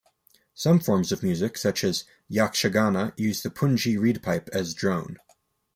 [0.55, 5.17] Some forms of music such as Yakshagana used the pungi reedpipe as drone.